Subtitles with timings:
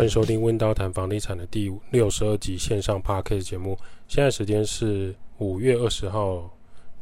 [0.00, 3.76] 欢迎收听温刀谈房地产的第六十二集线上 Podcast 节目。
[4.08, 6.50] 现在时间是五月二十号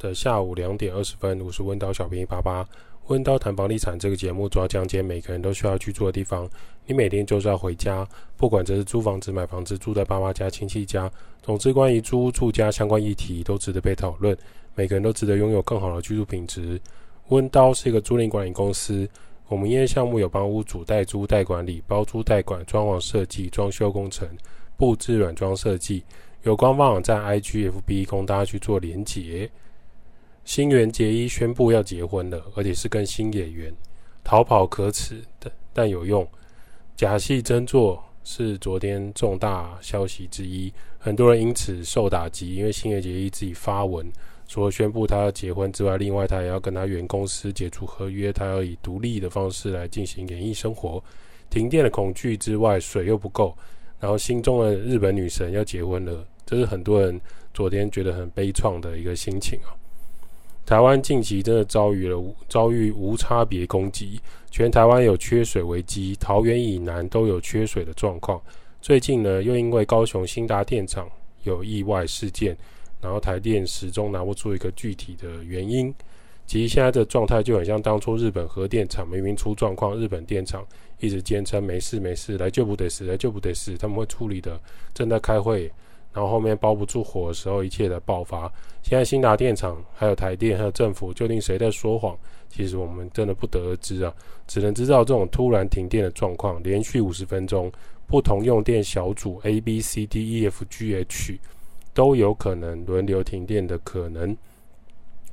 [0.01, 1.41] 的下午两点二十分。
[1.41, 2.67] 我是温刀小兵一八八。
[3.07, 6.51] 温刀谈房地产这个节目主要讲解每个人都需要居住的地方。
[6.87, 8.05] 你每天就是要回家，
[8.37, 11.09] 不管这是租房子、买房子、住在爸妈家、亲戚家，
[11.41, 14.37] 总之关于租住家相关议题都值得被讨论。
[14.75, 16.81] 每个人都值得拥有更好的居住品质。
[17.29, 19.09] 温刀是一个租赁管理公司。
[19.49, 24.29] 我们营业项目有帮屋主代租代管理、包租代管、装潢设计、装修工程、
[24.77, 26.05] 布置软装设计。
[26.43, 29.51] 有官方网站 IGFB 供大家去做连结。
[30.45, 33.75] 新垣结衣宣布要结婚了，而且是跟新演员。
[34.23, 36.29] 逃跑可耻的，但有用。
[36.95, 44.07] 假戏真做是昨天重大消息之一，很多人因此受打击，因为新垣结衣自己发文。
[44.49, 51.01] 除了宣布他要结婚之外，另外他也要跟他原公司解除合约，他要以独立的方式来进行演艺生活。
[51.51, 53.55] 停电的恐惧之外，水又不够，
[54.01, 57.21] 然后心中的日本女神要结婚了，这是很多人
[57.53, 59.77] 昨天觉得很悲怆的一个心情啊。
[60.65, 64.19] 台湾近期真的遭遇了遭遇无差别攻击，
[64.51, 68.41] 全台湾有缺水危机，桃园以南都有缺水的状况。
[68.81, 71.07] 最近呢，又因为高雄新达电厂
[71.43, 72.57] 有意外事件。
[73.01, 75.95] 然后台电始终拿不出一个具体的原因，
[76.47, 80.67] 其实现在的状态就很像当初日本核电厂明明出状况，日本电厂
[80.99, 84.59] 一直坚称没事没事，来就不得死，来就不得死，他们会处理的。
[84.95, 85.71] 正在开会，
[86.13, 88.51] 然后后面包不住火的时候，一切的爆发。
[88.83, 92.19] 现在兴达电厂还有台电还有政府，究竟谁在说谎？
[92.49, 94.13] 其实我们真的不得而知啊，
[94.47, 97.71] 只能知道这种突然停电的状况，连续五十分钟，
[98.07, 101.39] 不同用电小组 A B C D E F G H。
[101.99, 104.37] 都有可能轮流停电的可能。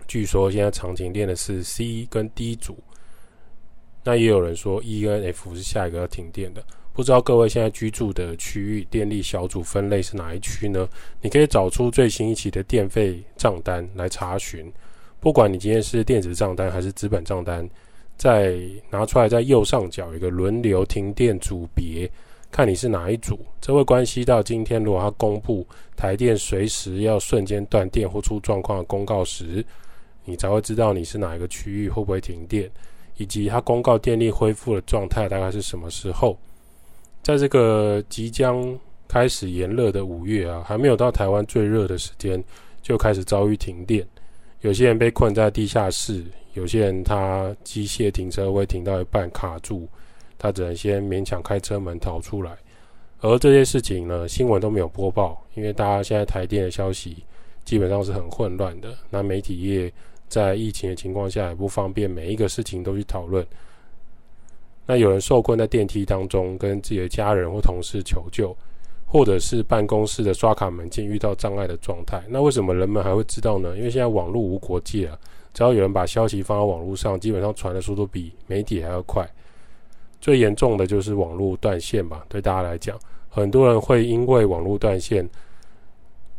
[0.07, 2.75] 据说现在常停电的是 C 跟 D 组，
[4.03, 6.63] 那也有人说 E 跟 F 是下一个要停电的。
[6.91, 10.89] 不知道各位现在居住的区域电力小组分类是哪一区呢？
[11.21, 14.73] 你可以找出最新一期的电费账单来查询。
[15.19, 17.69] 不管你今天是电子账单还是纸本账单，
[18.17, 18.57] 再
[18.89, 22.09] 拿出来，在右上角有一个轮流停电组别。
[22.55, 29.61] 看你是哪一组，这会关系到今天如果他公布台电随时要瞬间断电或出状况的公告时，
[30.23, 32.71] 你才会知道你是哪一个区域会不会停电，
[33.17, 36.39] 以及他公告电力恢复的状态大概是什么时候。
[37.21, 42.41] 在这个即将开始炎热的五月啊，还没有到台湾最热的时间，
[42.81, 44.07] 就开始遭遇停电。
[44.61, 46.23] 有些人被困在地下室，
[46.53, 49.85] 有些人他机械停车会停到一半卡住。
[50.45, 52.55] 他只能先勉强开车门逃出来，
[53.19, 57.17] 而这些事情呢，新闻都没有播报，因为大家现在台电的消息
[57.63, 58.95] 基本上是很混乱的。
[59.09, 59.91] 那媒体业
[60.27, 63.43] 在疫情的情况下也不方便每一个事情都去讨论。
[64.85, 68.55] 那有人受困在电梯当中，跟自己的家人或同事求救，
[69.07, 72.21] 或者是办公室的刷卡门禁遇到障碍的状态。
[72.29, 73.75] 那为什么人们还会知道呢？
[73.75, 75.17] 因为现在网络无国界啊，
[75.55, 79.27] 只要有人把消息放到网络上，基本上传的速度比媒体还要快。
[80.25, 82.97] 最严重的就是网络断线吧，对大家来讲，
[83.29, 85.29] 很多人会因为网络断线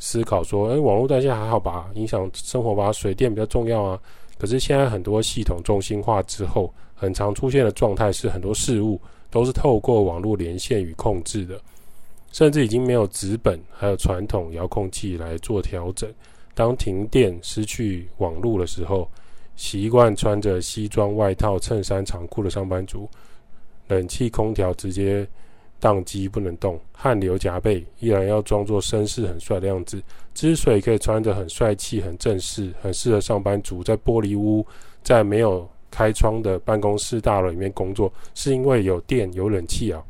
[0.00, 2.90] 思考说：“诶，网络断线还好吧，影响生活吧？
[2.90, 3.96] 水电比较重要啊。”
[4.38, 11.56] 可是现在很多系统中心化之后，很常出现的状态是很多事物都是透过网络连线与控制的，
[12.32, 16.12] 甚至已经没有纸本还有传统遥控器来做调整。
[16.54, 19.08] 当停电失去网络的时候，
[19.54, 23.08] 习惯穿着西装外套、衬衫、长裤的上班族。
[23.88, 25.26] 冷气空调直接
[25.80, 30.02] 宕机不能动，汗流浃背，依然要装作绅士很帅的样子。
[30.34, 34.66] 之所以可以穿着很帅气、很正式、很适合上班族在玻璃屋、
[35.02, 40.02] 在没有开窗的办公室大楼里面工作，是因为有电有冷气啊。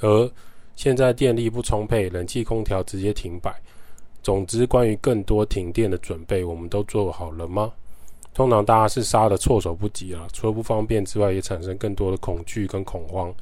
[0.00, 0.30] 而
[0.74, 3.54] 现在电力不充沛，冷气空调直接停摆。
[4.22, 7.72] 总之，关于更多停电的准备，我们都做好了吗？
[8.34, 13.32] 通常大家是杀得措手不及啊，除了不方便之外，也产生更多的恐惧跟恐慌。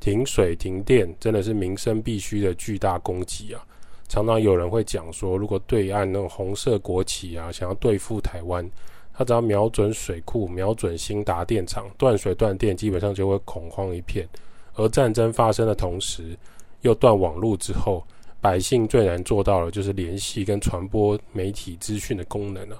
[0.00, 3.66] 停水停电真的是民生必须的巨大攻击啊！
[4.06, 8.70] 常常有人会讲说，如果对岸那种红色国旗啊，想要对付台湾，
[9.14, 14.28] 他只要瞄准水库、瞄准兴达电厂，断水断电，基本上就会恐慌一片。
[14.74, 16.36] 而战争发生的同时，
[16.82, 18.04] 又断网络之后，
[18.42, 22.76] 百姓最难做到的就是联系跟传播媒体资讯的功能啊。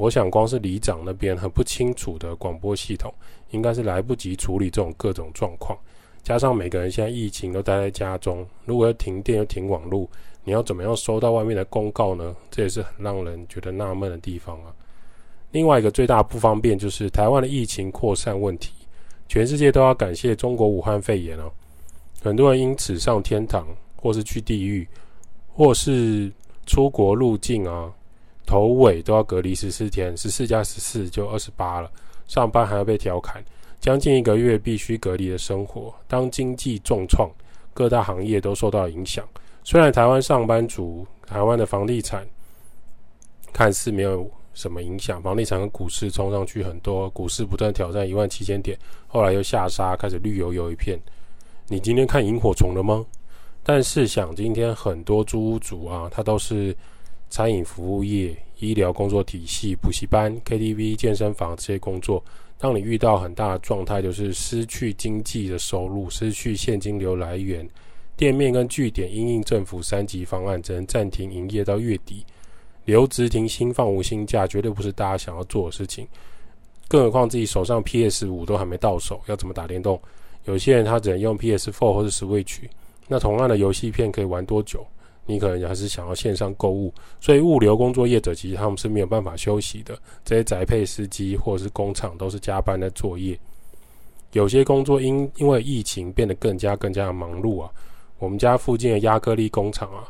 [0.00, 3.12] 我想，光是里长那边很不清楚的广播系统，
[3.50, 5.78] 应该是来不及处理这种各种状况。
[6.22, 10.08] 加上每个人现在疫情都待在家中，如果要停电又停网络，
[10.42, 12.34] 你要怎么样收到外面的公告呢？
[12.50, 14.72] 这也是很让人觉得纳闷的地方啊。
[15.50, 18.72] 另外一个最大不方便就是台湾的疫情扩散问题，
[19.28, 21.52] 全世界都要感谢中国武汉肺炎哦。
[22.22, 23.66] 很多人因此上天堂，
[23.96, 24.88] 或是去地狱，
[25.52, 26.32] 或是
[26.64, 27.92] 出国入境啊，
[28.50, 31.88] 头尾都要隔离十四天，十四加十四就二十八了。
[32.26, 33.40] 上班还要被调侃，
[33.78, 35.94] 将近一个月必须隔离的生活。
[36.08, 37.30] 当经济重创，
[37.72, 39.24] 各大行业都受到影响。
[39.62, 42.26] 虽然台湾上班族、台湾的房地产
[43.52, 48.76] 看似没有什么影响，房地产跟股市冲上去很多，股市不断挑战一万七千点，
[49.06, 50.98] 后来又下杀，开始绿油油一片。
[51.68, 53.06] 你今天看萤火虫了吗？
[53.62, 56.76] 但是想今天很多租屋主啊，他都是
[57.30, 62.22] 餐饮服务业、医疗工作体系、补习班、KTV、健身房这些工作。
[62.58, 67.66] 当你遇到很大的状态，就是失去经济的收入，失去现金流来源，
[68.16, 72.26] 店面跟据点因应政府三级方案，只能暂停营业到月底，
[72.84, 76.06] 留职停薪、放无薪假，绝对不是大家想要做的事情。
[76.88, 79.98] 更何况自己手上 PS 五都还没到手，要怎么打电动？
[80.46, 82.58] 有些人他只能用 PS4 或者 Switch，
[83.06, 84.86] 那同样的游戏片可以玩多久？
[85.26, 89.96] 你可能还是想要线上购物，所以物流工作业者其实他们是没有办法休息的。
[90.24, 93.38] 这些宅配司机或者是工厂都是加班在作业。
[94.32, 97.70] 有些工作因因为疫情变得更加更加的忙碌啊。
[98.18, 100.04] 我们家附近的亚克力工厂啊，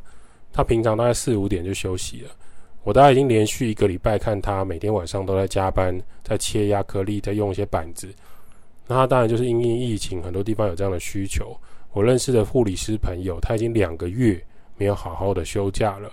[0.53, 2.31] 他平常大概四五点就休息了。
[2.83, 8.09] 我大概已经连续一个礼拜看他每天晚上都在加班，在切亚克力，在用一些板子。
[8.87, 11.57] 那他当然就是因为疫情，很多地方有这样的需求。
[11.93, 14.43] 我认识的护理师朋友，他已经两个月
[14.81, 16.11] 没有好好的休假了，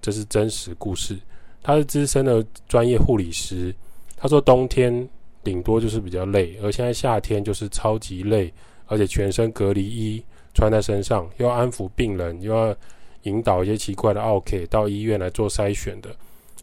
[0.00, 1.18] 这是真实故事。
[1.60, 3.74] 他是资深的专业护理师，
[4.16, 5.06] 他说冬天
[5.42, 8.54] 顶多就是比较累，而现在夏天就是超级累，
[8.86, 12.72] 而且全身隔离衣穿在身上，又要安抚病人，又要
[13.24, 16.08] 引导一些奇怪的奥客到医院来做筛选的。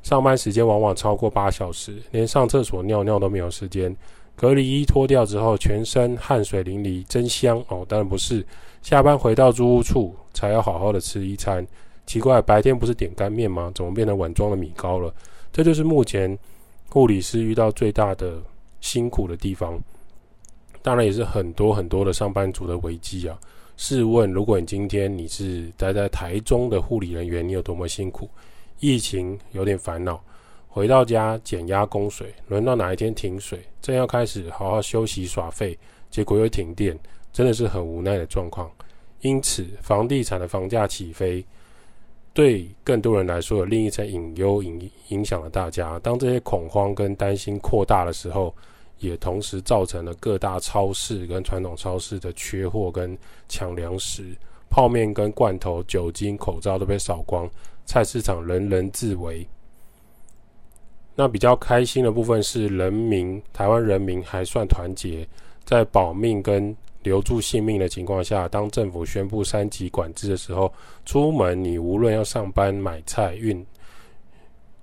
[0.01, 3.93] 上班时间往往超过八小时，连上厕所尿尿都没有时间。
[4.37, 7.83] 隔离衣脱掉之后，全身汗水淋漓，真香哦！
[7.89, 8.45] 当然不是，
[8.87, 11.67] 下班回到租屋处才要好好的吃一餐。
[12.05, 13.69] 奇怪，白天不是点干面吗？
[13.75, 15.13] 怎么变成碗装的米糕了？
[15.51, 16.39] 这就是目前
[16.87, 18.41] 护理师遇到最大的
[18.79, 19.77] 辛苦的地方，
[20.81, 23.37] 当然也是很多很多的上班族的危机啊！
[23.75, 28.29] 试问，如果你今天你是待在台中的护理人员，你有多么辛苦？
[28.79, 30.17] 疫情有点烦恼。
[30.69, 35.77] 回到家减压供水，轮到哪一天停水，正要开始好好休息耍废，
[36.09, 36.97] 结果又停电，
[37.33, 38.71] 真的是很无奈的状况。
[39.21, 41.43] 因此，房地产的房价起飞，
[42.33, 45.97] 对更多人来说有另一层隐忧影影响了大家。
[45.99, 48.53] 当这些恐慌跟担心扩大的时候，
[48.99, 53.17] 也同时造成了各大超市跟传统超市的缺货跟
[53.49, 54.35] 抢粮食，
[54.69, 57.49] 泡面跟罐头、酒精、口罩都被扫光，
[57.85, 59.47] 菜市场人人自危。
[61.15, 65.27] 那比较开心的部分是，人民台湾人民还算团结，
[65.65, 66.75] 在保命跟
[67.07, 70.71] 留住性命的情况下，当政府宣布三级管制的时候，
[71.05, 73.65] 出门你无论要上班、买菜、运、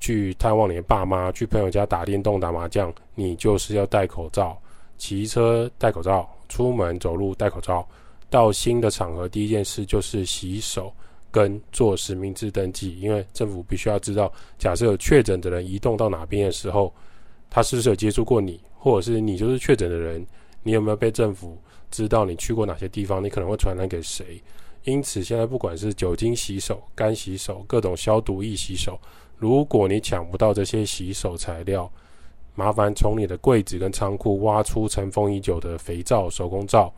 [0.00, 4.58] 去探望你的爸妈、去朋友家打电动、打麻将，你就是要戴口罩，
[4.96, 7.86] 骑车戴口罩，出门走路戴口罩，
[8.30, 10.92] 到新的场合第一件事就是洗手。
[11.34, 16.94] 跟做实名制登记，因为政府必须要知道，假设有确诊的人移动到哪边的时候，
[17.50, 20.24] 他是不是有接触过你，或者是你就是确诊的人，
[20.62, 21.58] 你有没有被政府
[21.94, 24.42] 知道你去过哪些地方，你可能会传染给谁？
[24.84, 28.98] 因此，现在不管是酒精洗手、干洗手、各种消毒液洗手，
[29.38, 31.90] 如果你抢不到这些洗手材料，
[32.54, 36.92] 麻烦从你的柜子跟仓库挖出尘封已久的肥皂、手工皂。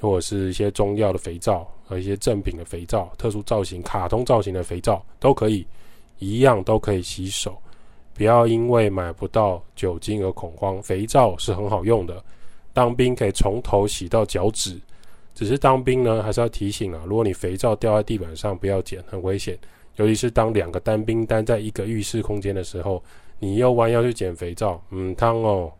[0.00, 5.64] 或者是一些中药的肥皂和一些正品的肥皂，特殊造型、卡通造型的肥皂都可以，
[6.18, 7.56] 一样都可以洗手。
[8.12, 12.22] 不要因为买不到酒精而恐慌，肥皂是很好用的。
[12.74, 14.78] 当兵可以从头洗到脚趾，
[15.34, 19.56] 只是当兵呢，还是要提醒啊，如果你肥皂掉在地板上，不要捡，很危险。
[19.96, 23.02] 尤其是当两个单兵单在一个浴室空间的时候，
[23.38, 25.72] 你又弯腰去捡肥皂，嗯，烫哦。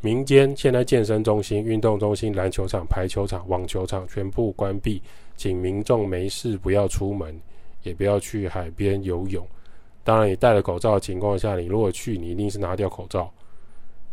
[0.00, 5.02] 民间现在健身中心、运动中心、篮球场、排球场、网球场全部关闭，
[5.36, 7.38] 请民众没事不要出门，
[7.82, 9.46] 也不要去海边游泳。
[10.02, 13.30] 当然，你戴了口罩的情况下，你如果去，你一定是拿掉口罩。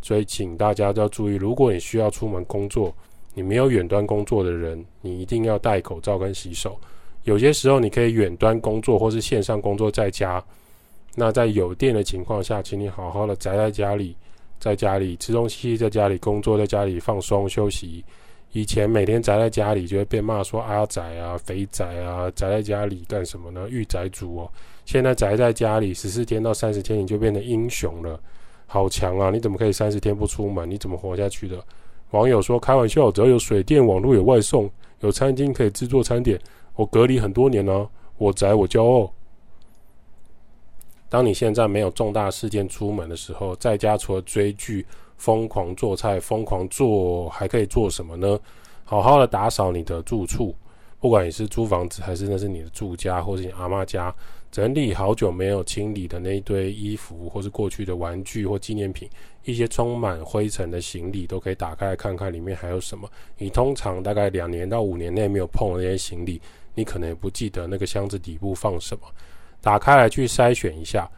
[0.00, 2.94] 所以，请大家都要注意，如果你需要出门工作，
[3.34, 6.78] 你没有远端工作的人，你一定要戴口罩跟洗手。
[7.24, 10.42] 有些时候你可以远端工作或是线上工作在家，
[11.14, 14.16] 那在有电的情况下，请你好好的宅在家里。
[14.60, 18.04] 在家里吃东西，在家里工作，在家里放松休息。
[18.50, 23.68] 以前每天宅在家里就会被骂说阿宅啊、肥宅啊，宅在家里干什么呢？
[23.70, 24.50] 御宅族哦。
[24.84, 28.18] 现在宅在家里十四天到三十天，你就变成英雄了，
[28.70, 29.30] 好强啊！
[29.30, 30.70] 你怎么可以三十天不出门？
[30.70, 31.58] 你怎么活下去的？
[32.10, 34.70] 网友说开玩笑，只要有水电网络有外送，
[35.00, 36.38] 有餐厅可以制作餐点。
[36.74, 39.10] 我隔离很多年了，啊，我宅我骄傲。
[41.08, 48.38] 当你现在没有重大事件出门的时候，在家除了追剧、疯狂做菜、疯狂做，还可以做什么呢？
[48.84, 50.54] 好好的打扫你的住处，
[51.00, 54.12] 不管你是租房子还是那是你的住家，或是你阿妈家，
[54.50, 59.08] 整理好久没有清理的那一堆衣服，或是过去的玩具或纪念品，
[59.44, 63.08] 一些充满灰尘的行李，都可以打开来看看里面还有什么。
[63.36, 66.40] 你通常大概两年到五年内没有碰的那些行李，
[66.74, 69.02] 你可能也不记得那个箱子底部放什么。
[69.60, 71.08] 打开来去筛选一下。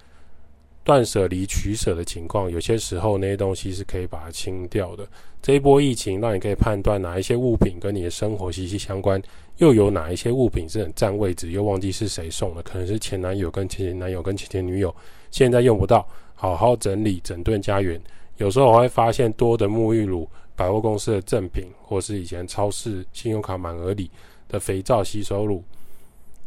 [0.82, 5.06] 断舍离取舍的情况，有些时候那些东西是可以把它清掉的。
[5.42, 9.22] 这一波疫情让你可以判断哪一些物品跟你的生活息息相关，
[9.60, 14.94] 又有哪一些物品是很占位置，又忘记是谁送的，可能是前男友跟前前男友跟前前女友，
[15.30, 18.00] 现在用不到，好好整理整顿家园。
[18.38, 24.10] 有时候我会发现多的沐浴乳、百货公司的赠品，或是以前超市信用卡满额里
[24.48, 25.62] 的肥皂、洗手乳。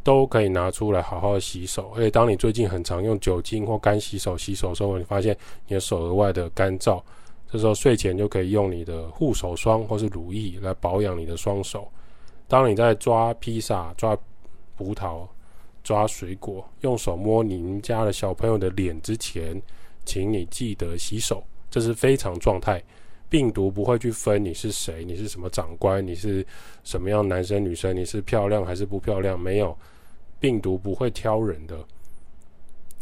[0.06, 5.34] 都可以拿出来好好洗手，而且当你最近很常用酒精或干洗手洗手的时候，你发现
[5.66, 7.02] 你的手额外的干燥，
[7.50, 11.90] 这时候睡前就可以用你的护手霜或是乳液来保养你的双手。
[12.48, 14.18] 当你在抓披萨、抓
[14.76, 15.28] 葡萄、
[15.84, 19.62] 抓水果，用手摸您家的小朋友的脸之前，
[20.06, 22.84] 请你记得洗手，这是非常状态。
[23.30, 26.46] 病毒不会去分你是谁，你是什么长官，你是
[26.84, 29.76] 什么样男生女生，你是漂亮还是不漂亮，没有。
[30.40, 31.84] 病毒不会挑人的，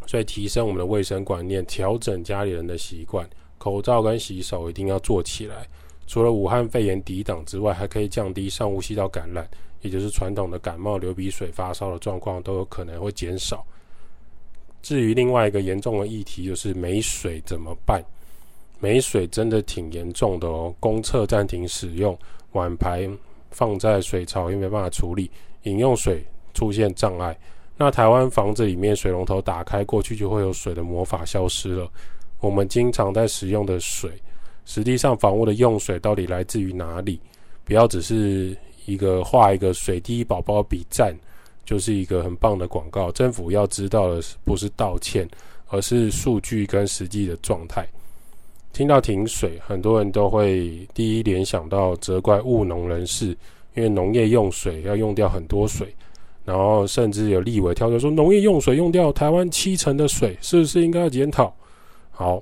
[0.05, 5.67] 所以提升我们的卫生观念，调整家里人的习惯，口罩跟洗手一定要做起来。
[6.11, 9.49] 除了武汉肺炎抵挡之外，还可以降低上呼吸道感染，
[9.79, 13.65] 也就是传统的感冒、流鼻水、发烧的状况都有可能会减少。
[14.81, 18.03] 至于另外一个严重的议题，就是没水怎么办？
[18.81, 22.19] 没水真的挺严重的哦，公厕暂停使用，
[22.51, 23.17] 碗盘
[23.49, 25.31] 放在水槽也没办法处理，
[25.63, 26.21] 饮用水。
[26.53, 27.39] 出现障碍，
[27.77, 31.89] 那台湾房子里面水龙头打开过去就会有水的魔法消失了。
[32.41, 34.21] 我们经常在使用的水，
[34.65, 37.19] 实际上房屋的用水到底来自于哪里？
[37.63, 41.15] 不要只是一个画一个水滴宝宝比赞，
[41.65, 43.11] 就是一个很棒的广告。
[43.11, 45.27] 政府要知道的是不是道歉，
[45.67, 47.87] 而是数据跟实际的状态。
[48.73, 53.27] 听到停水，很多人都会第一联想到责怪务农人士，
[53.75, 55.93] 因为农业用水要用掉很多水。
[56.43, 61.53] 然后甚至有立委跳出来说，农业用水用掉台湾七成的水，是不是应该要检讨？
[62.09, 62.41] 好，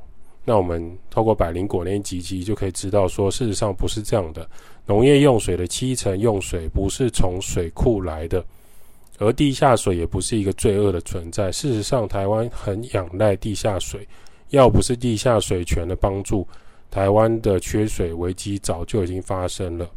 [0.50, 4.50] 那我们透过百灵果那一集集就可以知道说，事实上不是这样的。
[4.88, 8.44] 农业用水的七成用水不是从水库来的，
[9.20, 11.51] 而地下水也不是一个罪恶的存在。
[11.51, 14.08] 事实上，台湾很仰赖地下水，
[14.50, 16.48] 要不是地下水权的帮助，
[16.89, 19.88] 台湾的缺水危机早就已经发生了。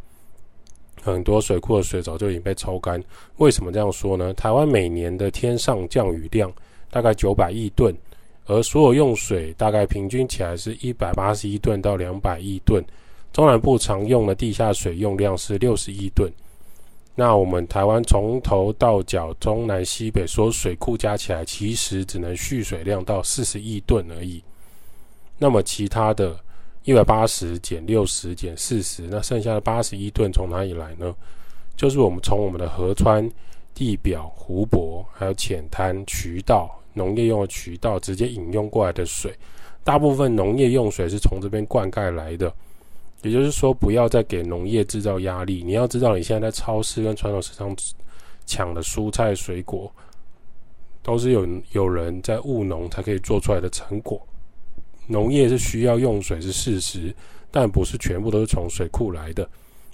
[1.01, 3.03] 很多水库的水早就已经被抽干。
[3.39, 4.35] 为什么这样说呢？
[4.35, 6.53] 台湾每年的天上降雨量
[6.91, 7.97] 大概九百亿吨，
[8.47, 12.85] 而所有用水大概平均起来是一百八十亿吨到两百亿吨。
[13.33, 16.33] 中南部常用的地下水用量是六十亿吨。
[17.15, 24.43] 那我们台湾从头到脚中南西北所有水库加起来，其实只能蓄水量到四十亿吨而已。
[25.39, 26.39] 那么其他的。
[26.85, 31.15] 一百八十减六十减四十，那剩下的八十一吨从哪里来呢？
[31.77, 33.31] 就是我们从我们的河川、
[33.73, 39.35] 地表、湖泊，还有浅滩、渠道、农业用的渠道直接引用过来的水。
[39.85, 42.53] 大部分农业用水是从这边灌溉来的。
[43.23, 45.63] 也就是说，不要再给农业制造压力。
[45.65, 47.73] 你要知道，你现在在超市跟传统市场
[48.47, 49.89] 抢的蔬菜水果，
[51.05, 54.21] 都是有有人在务农才可以做出来的成果。
[55.07, 57.15] 农业是需要用水是事实，
[57.53, 59.49] 但不是全部都是从水库来的。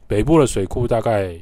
[0.07, 1.39] 北部的水库大概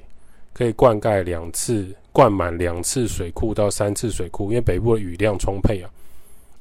[0.52, 5.90] 可以灌溉两次，灌满两次水库到三次水库，因为北部的雨量充沛啊，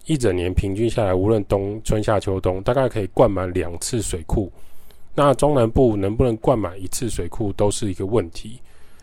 [0.06, 4.52] 一整年平均下来，无论冬春夏秋冬，大概可以灌满两次水库。
[5.14, 8.60] 那中南部能不能灌满一次水库都是一个问题。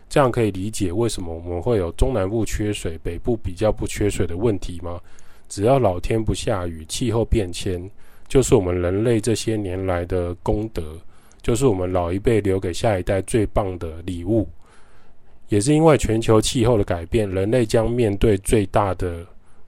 [0.07, 5.01] 这样可以理解为什么我们会有中南部缺水，北部比较不缺水的问题吗？
[5.49, 7.89] 只要老天不下雨，气候变迁
[8.27, 10.83] 就是我们人类这些年来的功德，
[11.41, 14.47] 就是我们老一辈留给下一代最棒的礼物。
[15.53, 19.23] 也是因为全球气候的改变，人类将面对最大的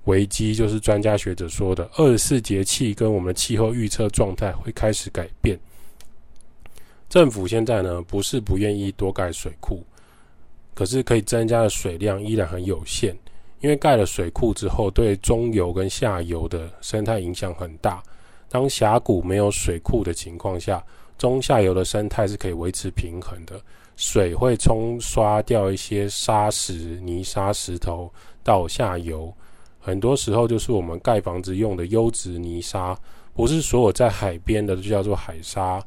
[0.06, 5.60] 危机，就是专家学者说的二十四节气跟我们气候预测状态会开始改变。
[7.08, 9.84] 政府现在呢，不是不愿意多盖水库，
[10.74, 13.16] 可是可以增加的水量依然很有限。
[13.62, 18.02] 因为盖了水库之后，对中游跟下游的生态影响很大。
[18.50, 20.84] 当峡谷没有水库的情况下，
[21.16, 23.62] 中下游的生态是可以维持平衡的。
[23.96, 28.12] 水会冲刷掉一些沙石、泥沙、石头
[28.44, 29.34] 到下游。
[29.80, 32.98] 很多时候就是我们盖房子用的优质泥沙，
[33.34, 35.82] 不是所有在海边的就叫做海沙，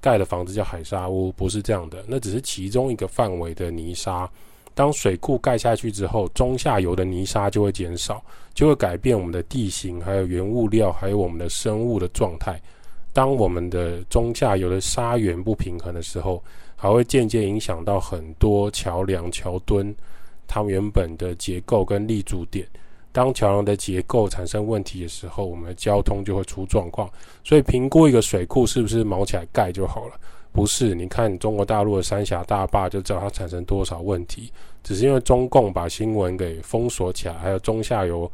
[0.00, 4.28] 盖的房子叫海沙屋，不是这样的，那只是其中一个范围的泥沙。
[4.74, 8.22] 当水库盖下去之后，中下游的泥沙就会减少，
[8.54, 12.60] 就会改变我们的地形，还有原物料，还有我们的生物的状态。
[13.12, 16.42] 当我们的中下游的沙源不平衡的时候，
[16.80, 19.94] 还会间接影响到很多桥梁、桥墩
[20.46, 22.66] 它们原本的结构跟立足点。
[23.12, 27.06] 当桥梁的结构产生问题的时候，我们的交通就会出状况。
[27.44, 30.14] 所以评估一个水库是不是毛起来盖就好了？
[30.52, 34.50] 不是，你看中国大陆的三峡大坝就知道它产生多少问题。
[34.82, 38.30] 只是因为中共把新闻给封锁起来，还有中下游，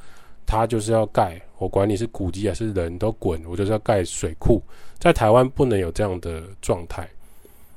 [0.46, 1.40] 它就是要盖。
[1.58, 4.62] 我管你是古迹还是人都滚，我就是要盖水库。
[5.00, 7.08] 在台湾不能有这样的状态。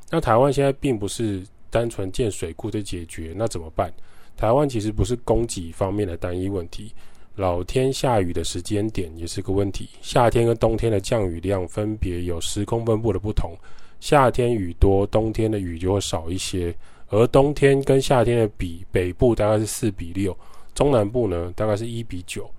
[0.10, 3.94] 那台湾现在并不是单纯建水库就解决，那怎么办？
[4.36, 6.92] 台湾其实不是供给方面的单一问题，
[7.36, 9.89] 老天下雨的时间点也是个问题。
[10.01, 13.51] 夏天跟冬天的降雨量分别有时空分布的不同，
[14.00, 16.74] 夏天雨多，冬天的雨就会少一些。
[17.10, 20.36] 而冬天跟夏天的比，北部大概是四比六，
[20.74, 22.50] 中南部呢大概是一比九。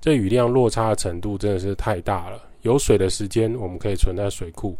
[0.00, 2.42] 这雨量落差的程度真的是太大了。
[2.62, 4.76] 有水的时间，我们可以存在水库。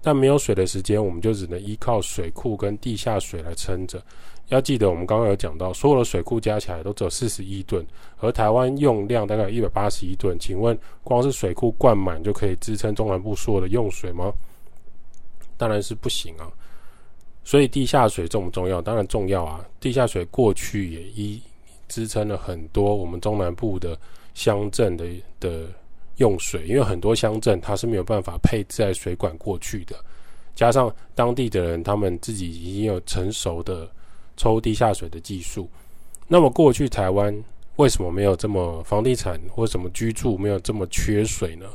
[0.00, 4.02] 但没有水的时间，我们就只能依靠水库跟地下水来撑着。
[4.46, 7.86] 要记得，我们刚刚有讲到，所有的水库加起来都只有四十一吨，
[8.18, 10.38] 而台湾用量大概一百八十一吨。
[10.38, 14.32] 请问，光是水库灌满就可以支撑中南部所有的用水吗？
[15.56, 16.48] 当然是不行啊。
[17.44, 18.80] 所以地下水重不重要？
[18.80, 19.62] 当然重要啊。
[19.80, 21.42] 地下水过去也一
[21.88, 23.98] 支撑了很多我们中南部的
[24.32, 25.04] 乡镇的
[25.40, 25.66] 的。
[26.18, 29.96] 用水，因为很多乡镇它是没有办法配置在水管过去的，
[30.54, 33.90] 加上当地的人他们自己已经有成熟的
[34.36, 35.68] 抽地下水的技术，
[36.28, 37.34] 那么过去台湾
[37.76, 41.66] 为什么没有这么房地产或什么居住没有这么缺水呢？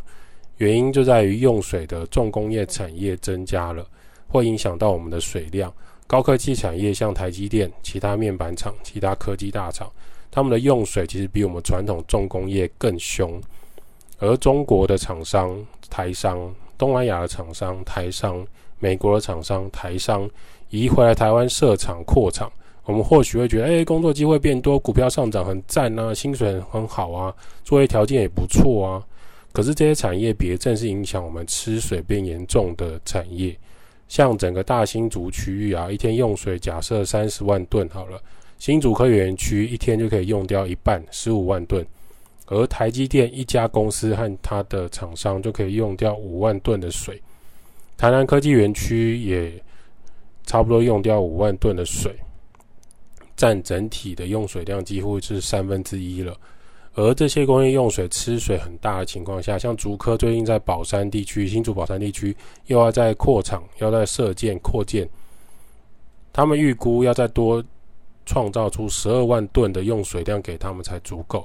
[0.58, 3.86] 原因就在于用水的重工业产业增加了，
[4.28, 5.74] 会影响到我们的水量。
[6.06, 9.92] 高科技产业像台积电、其他面板厂、其他科技大厂，
[10.30, 13.42] 他们的用水其实比我们传统重工业更凶。
[14.24, 15.54] 而中国的厂商、
[15.90, 18.46] 台商、东南亚的厂商、台商、
[18.80, 20.30] 美国的厂商、台商
[20.70, 22.50] 移回来台湾设厂扩厂，
[22.86, 29.04] 我们或许会觉得，哎，工作机会变多，股票上涨很赞啊，薪水很好啊，作业条件也不错啊。
[29.52, 33.54] 可是这些产业别正是影响我们吃水变严重的产业，
[34.08, 38.18] 像整个大新竹区域啊，一天用水假设三十万吨好了，
[38.58, 41.86] 新竹科学园区一天就可以用掉一半，十五万吨。
[42.54, 47.20] 而台积电一家公司和它的厂商就可以用掉五万吨的水，
[47.98, 49.52] 台南科技园区也
[50.46, 52.16] 差不多用掉五万吨的水，
[53.36, 56.38] 占整体的用水量几乎是三分之一了。
[56.96, 62.38] 而这些工业用水吃水很大的情况下，像竹科最近在宝山地区、新竹宝山地区
[62.68, 65.10] 又要在扩厂，要在设建扩建，
[66.32, 67.64] 他们预估要再多
[68.28, 71.44] 创造出十二万吨的用水量给他们才足够。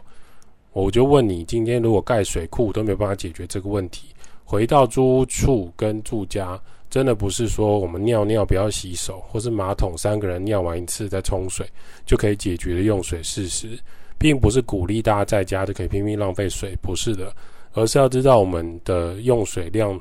[0.72, 4.08] 我就问你，今天如果盖水库都没有办法解决这个问题，
[4.44, 11.66] 回到租屋处跟住家，真的不是说我们尿尿不要洗手，或是马桶三个人尿完一次再冲水
[12.06, 13.78] 就可以解决的用水事实，
[14.18, 17.34] 并不是鼓励大家在家就可以拼命浪费水，不是的，
[17.72, 20.00] 而是要知道我们的用水量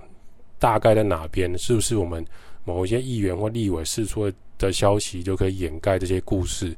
[0.59, 2.23] 大概在哪边，是不是我们
[2.63, 6.75] 某一些议员或立委释出的消息就可以掩盖这些故事。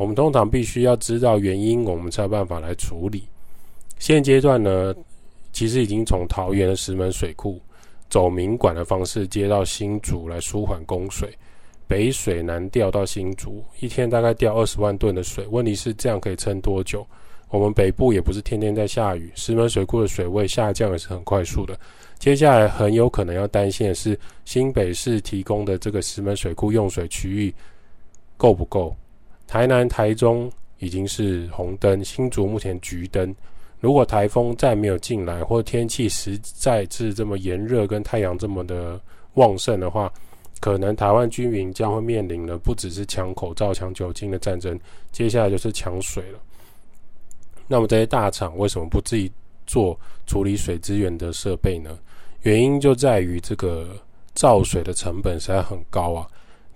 [0.00, 3.24] 我们通常必须要知道原因，我们才有办法来处理。
[3.98, 4.94] 现阶段呢，
[5.52, 7.60] 其实已经从桃园的石门水库
[8.08, 11.28] 走明管的方式接到新竹来舒缓供水，
[11.86, 15.46] 北水南调到新竹，一天大概调二十万吨的水。
[15.48, 17.06] 问题是这样可以撑多久？
[17.50, 21.78] 我们北部也不是天天在下雨，石门水库的水位下降也是很快速的。
[22.18, 27.54] 接下来很有可能要担心的是，新北市提供的这个石门水库用水区域
[28.38, 28.96] 够不够？
[29.50, 33.34] 台南、台中已经是红灯，新竹目前橘灯。
[33.80, 39.00] 如果台风再没有进来，或天气实在是这么炎热，跟太阳这么的
[39.34, 40.08] 旺盛的话，
[40.60, 44.78] 可能台湾居民将会面临的不只是抢口罩、抢酒精的战争，
[45.10, 46.38] 接下来就是抢水了。
[47.66, 49.28] 那么这些大厂为什么不自己
[49.66, 51.98] 做处理水资源的设备呢？
[52.42, 53.96] 原因就在于这个
[54.32, 56.24] 造水的成本实在很高啊。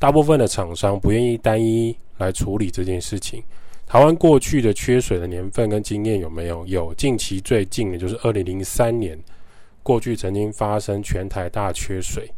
[0.05, 3.43] 大部分的厂商不愿意单一来处理这件事情。
[3.87, 6.67] 台湾过去的缺水的年份跟经验有没有？
[6.67, 9.19] 有，近期最近的就是二零零三年，
[9.83, 12.31] 过去曾经发生全台大缺水，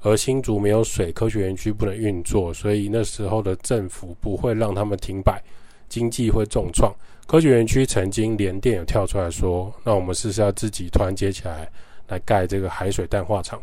[0.00, 5.40] 而新竹没有水，科学园区不能运作，所以那时候的政府不会让他们停摆，
[5.88, 6.92] 经济会重创。
[7.28, 11.70] 科学园区曾经联电有跳出来说：“那我们是不是要自己团结起来
[12.08, 13.62] 来盖这个海水淡化厂？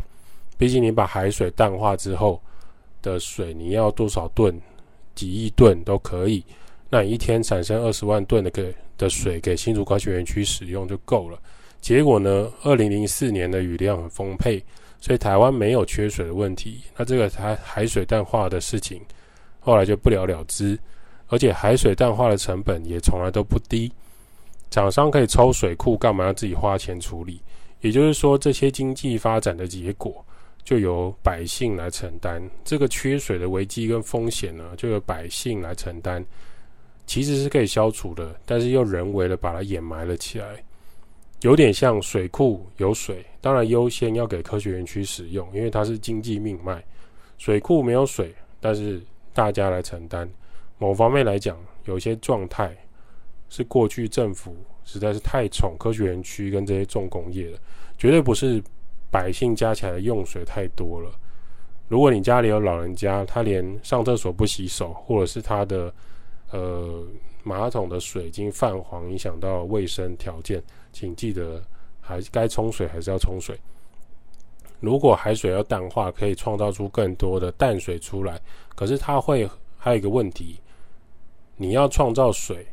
[0.58, 2.42] 毕竟你把海水淡化之后
[3.02, 4.60] 的水，你要多少吨、
[5.16, 6.44] 几亿吨都可以。
[6.90, 11.40] 那你一天产生二十万吨的给的水给新竹科学园区使用就够了。
[11.82, 14.64] 结果呢，二零零四年的雨量很丰沛。”
[15.02, 19.02] 所以台湾没有缺水的问题，那这个海海水淡化的事情
[19.62, 20.78] 后来就不了了之，
[21.28, 23.90] 而且海水淡化的成本也从来都不低，
[24.70, 27.42] 厂商可以抽水库，干嘛要自己花钱处理？
[27.80, 30.14] 也就是说，这些经济发展的结果
[30.64, 36.24] 就由百姓来承担，这个缺水的危机跟风险呢，就由百姓来承担，
[37.08, 40.64] 其实是可以消除的，但是又人为的把它掩埋了起来。
[41.42, 46.84] 有点像水库有水，当然优先要给科学园区使用，因为它是经济命脉。
[47.38, 49.02] 水库没有水，但是
[49.34, 50.30] 大家来承担。
[50.78, 52.76] 某方面来讲，有些状态
[53.50, 57.58] 是过去政府实在是太宠科学园区跟这些重工业了，
[57.98, 58.62] 绝对不是
[59.12, 61.12] 百姓加起来用水太多了。
[61.88, 65.92] 如果你家里有老人家，他连上厕所不洗手，或者是他的
[66.52, 67.04] 呃
[67.42, 70.62] 马桶的水已经泛黄，影响到卫生条件。
[70.92, 71.64] 请记得，
[72.00, 73.60] 还该冲水还是要冲水。
[74.80, 78.40] 如果海水要淡化，可以创造出更多的淡水出来。
[78.76, 80.60] 可是它会还有一个问题，
[81.58, 82.68] 你要创造水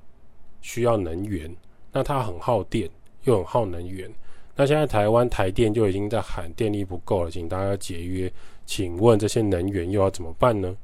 [0.61, 1.55] 需要能源，
[1.91, 2.89] 那它很耗电
[3.25, 4.13] 又很耗能源。
[4.57, 8.33] 那现在台湾台电就已经在喊电力不够了，请大家节约。
[8.65, 10.75] 请问这些能源又要怎么办呢？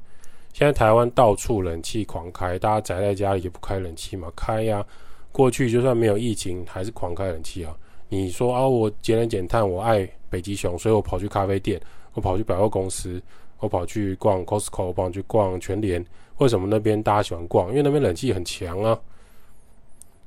[0.53, 4.31] 现在台湾到处冷气狂开，大家宅在家里也不开冷气嘛？
[4.35, 4.85] 开呀、
[5.31, 7.75] 过去就算没有疫情，还是狂开冷气啊！
[8.07, 11.81] 你说啊，我节能减碳，我爱北极熊，所以我跑去咖啡店，
[12.13, 13.19] 我跑去百货公司，
[13.57, 16.05] 我跑去逛 Costco，我跑去逛全联。
[16.37, 17.69] 为什么那边大家喜欢逛？
[17.69, 18.97] 因为那边冷气很强啊。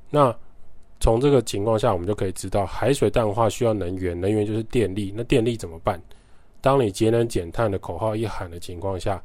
[0.09, 0.35] 那
[0.99, 5.13] 从这个情况下，我们就可以知道，海水淡化需要能源，能源就是电力。
[5.15, 6.01] 那电力怎么办？
[6.59, 9.21] 当你节能减碳的口号一喊的情况下，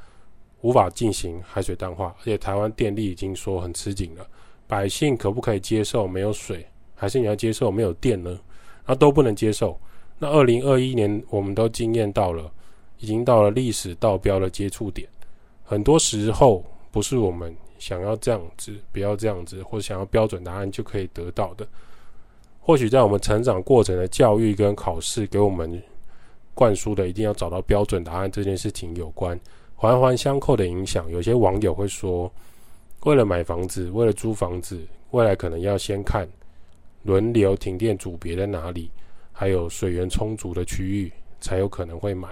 [0.61, 4.27] 无法进行海水淡化，而且台湾电力已经说很吃紧了。
[4.67, 8.39] 百姓可不可以接受没有水，还是你要接受没有电呢？
[8.87, 9.79] 那都不能接受。
[10.19, 12.51] 那二零二一年，我们都经验到了，
[12.99, 15.09] 已经到了历史道标的接触点。
[15.65, 21.67] 很多时候不是我们想要这样子，不要这样子，或者想要标准答案就可以得到的。
[22.61, 25.83] 或许在我们成长过程的教育跟考试给我们
[26.55, 29.37] 灌输的，一定要找到标准答案这件事情有关，
[29.75, 31.11] 环环相扣的影响。
[31.11, 32.33] 有些网友会说。
[33.05, 36.25] 为了买房子，为了租房子，未来可能要先看
[37.03, 38.93] 轮流停电组别在哪里，
[39.33, 42.29] 还有水源充足的区域，才有可能会买。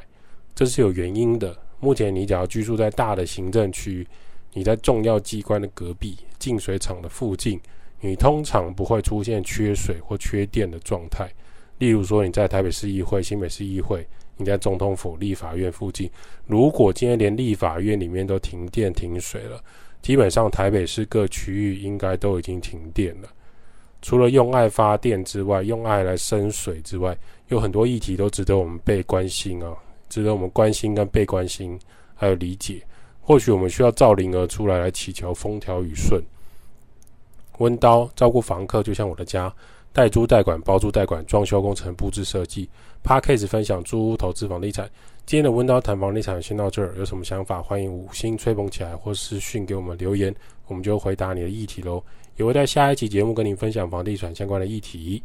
[0.55, 1.57] 这是有原因的。
[1.81, 4.07] 目前你只要居住在大的行政区，
[4.53, 7.61] 你在重要机关的隔壁、净水厂的附近，
[8.01, 11.29] 你通常不会出现缺水或缺电的状态。
[11.79, 16.11] 例如说，你在台北市议会、新北市议会，你在总统府、立法院附近，
[16.47, 19.63] 如果今天连立法院里面都停电停水了。
[20.03, 23.29] 基本上台北市各区域应该都已经停电了。
[24.03, 27.17] 除了用爱发电之外，用爱来生水之外，
[27.49, 29.77] 有很多议题都值得我们被关心啊，
[30.09, 31.79] 值得我们关心跟被关心，
[32.15, 32.83] 还有理解。
[33.21, 36.23] 或许我们需要造灵儿出来来祈求风调雨顺。
[37.59, 39.53] 温刀照顾房客，就像我的家。
[39.93, 42.69] 代租代管、包租代管、装修工程、布置设计。
[43.05, 44.89] Podcast 分享租屋投资房地产。
[45.27, 50.33] 今天的温刀谈房地产先到这儿，有什么想法欢迎五星吹捧起来，或私讯给我们留言，
[50.69, 52.01] 我们就回答你的议题喽。
[52.37, 55.21] 也会在下一期节目跟您分享房地产相关的议题。